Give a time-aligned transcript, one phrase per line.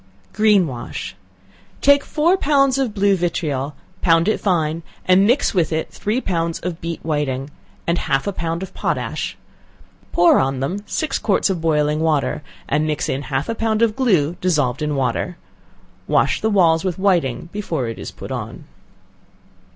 [0.33, 1.15] Green wash.
[1.79, 6.57] Take four pounds of blue vitriol, pound it fine, and mix with it three pounds
[6.61, 7.51] of beat whiting,
[7.85, 9.37] and half a pound of potash;
[10.11, 13.95] pour on them six quarts of boiling water, and mix in half a pound of
[13.95, 15.37] glue dissolved in water.
[16.07, 18.63] Wash the walls with whiting before it is put on.